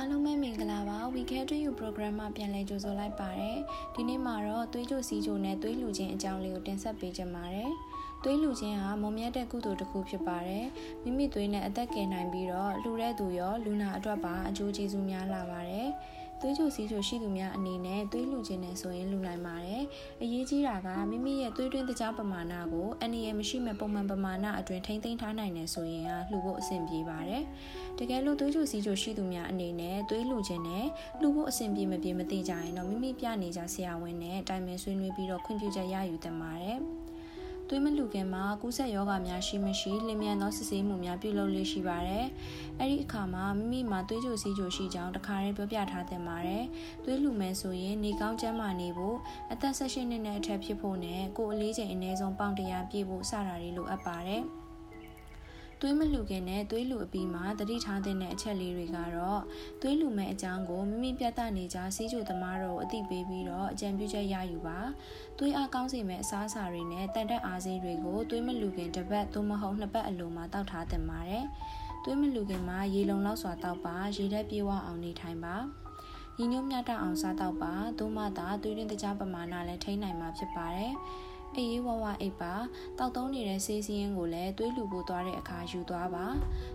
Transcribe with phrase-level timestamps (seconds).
[0.00, 3.58] အားလုံးပဲမင်္ဂလာပါ We Care to You program မှာပြန်လည်ကြိုဆိုလိုက်ပါတယ်
[3.94, 7.70] ဒီနေ့မှာတော့သွေးကြိုစီကြိုနဲ့သွေးလူချင်းအကြောင်းလေးကိုတင်ဆက်ပေးချင်ပါတယ်
[8.24, 10.66] သွေးလူချင်းဟာမုံမြတ်တဲ့ကုသိုလ်တစ်ခုဖြစ်ပါတယ်
[11.02, 15.88] မိမိသွေးနဲ့အသက်ကယ်နိုင်ပြီးတော့လှူတဲ့သူရောလူနာအတွက်ပါအကျိုးကျေးဇူးများလာပါတယ်
[16.40, 19.82] သွေးကြိုစီးကြိုရှိသူများအနေနဲ့သွေးလူခြင်းနဲ့ဆိုရင်လူနိုင်ပါတယ်။
[20.22, 27.42] အရေးကြီးတာကမိမိရဲ့သွေးတွင်းတကြားပမာဏကိုအန်နီရမရှိမဲ့ပုံမှန်ပမာဏအတွင်းထိမ့်သိမ်းထားနိုင်တယ်ဆိုရင်လှူဖို့အဆင်ပြေပါတယ်။
[27.98, 30.86] တကယ်လို့သွေးကြိုစီးကြိုရှိသူများအနေနဲ့သွေးလူခြင်းနဲ့
[31.20, 36.78] လှူဖို့အဆင်ပြေမပြေမသိကြရင်တော့မိမိပြနေကြဆရာဝန်နဲ့တိုင်ပင်ဆွေးနွေးပြီးတော့ခွင့်ပြုချက်ရယူသင့်ပါတယ်။
[37.70, 42.26] သွေးမလူခင်မှာကူးစက်ရောဂါများရှိမရှိလင်မြန်သောစစ်ဆေးမှုများပြုလုပ်လေးရှိပါတယ်။
[42.78, 46.64] အဲ့ဒီအခါမှာမိမိမှာသွေးကြိုစီးကြိုရှိကြောင်းတခါတည်းပြောပြထားသင့်ပါတယ်။
[47.04, 49.16] သွေးလူမယ်ဆိုရင်နေကောင်းကျန်းမာနေဖို့
[49.52, 54.44] အသက်16နှစ်နဲ့အထက်ဖြစ်ဖို့နဲ့ကိုယ်အလေးချိန်အနည်းဆုံးပေါင်100ပြည့်ဖို့စတာတွေလိုအပ်ပါတယ်။
[55.80, 59.42] သွေးမလှူခင်နဲ့သွေးလှူအပြီးမှာတတိထားတဲ့အချက်လေးတွေကတော့
[59.80, 64.78] သွေးလှူမဲ့အကြောင်းကိုမိမိပြသနေကြစီးကျူသမားတို့အသိပေးပြီးတော့အကြံပြုချက်ရယူပါ
[65.38, 71.44] သွေးအားကောင်းစေမဲ့အစားအစာတွေနဲ့တန်တက်အားစေးတွေကိုသွေးမလှူခင်တစ်ပတ်သို့မဟုတ်နှစ်ပတ်အလိုမှာတောက်ထားသင့်ပါတယ်
[72.04, 75.56] သွေးမလှူခင်မှာရေလုံလောက်စွာတောက်ပါရေဓာတ်ပြေဝအောင်နေထိုင်ပါ
[76.36, 80.92] ညီညွတ်မြတ်တအောင်စားတော့ပါသို့မှသာသွေးရင်းတကြားပမာဏလည်းထိန်းနိုင်မှာဖြစ်ပါတယ်
[81.56, 82.54] အေးဝဝအိပ်ပါ
[82.98, 86.26] တောက်သုံးနေတဲ့ဆေးစည်းရင်ကိုလည်းသွေးလူပို့သွားတဲ့အခါယူသွားပါ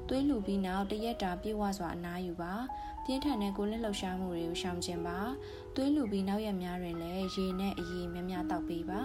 [0.07, 2.53] သွေးလူပြီးနောက်တရက်တာပြေဝစွာအနားယူပါ
[3.05, 5.19] ပြင်းထန်တဲ့ကိုယ်လက်လှုပ်ရှားမှုတွေကိုရှောင်ကျဉ်ပါ
[5.75, 9.01] သွေးလူပြီးနောက်ရက်များတွင်လည်းရေနဲ့အရည်များများတောက်ပေးပါ